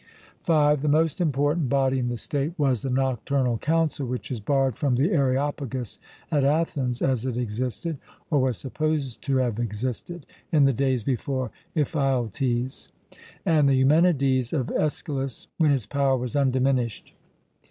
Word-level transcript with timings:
(5) 0.41 0.81
The 0.81 0.87
most 0.87 1.21
important 1.21 1.69
body 1.69 1.99
in 1.99 2.07
the 2.07 2.17
state 2.17 2.57
was 2.57 2.81
the 2.81 2.89
Nocturnal 2.89 3.59
Council, 3.59 4.03
which 4.07 4.31
is 4.31 4.39
borrowed 4.39 4.75
from 4.75 4.95
the 4.95 5.11
Areopagus 5.11 5.99
at 6.31 6.43
Athens, 6.43 7.03
as 7.03 7.27
it 7.27 7.37
existed, 7.37 7.99
or 8.31 8.39
was 8.41 8.57
supposed 8.57 9.21
to 9.21 9.37
have 9.37 9.59
existed, 9.59 10.25
in 10.51 10.65
the 10.65 10.73
days 10.73 11.03
before 11.03 11.51
Ephialtes 11.75 12.89
and 13.45 13.69
the 13.69 13.75
Eumenides 13.75 14.53
of 14.53 14.71
Aeschylus, 14.71 15.49
when 15.59 15.69
its 15.69 15.85
power 15.85 16.17
was 16.17 16.35
undiminished. 16.35 17.13